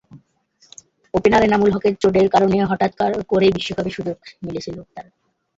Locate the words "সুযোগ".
3.97-4.15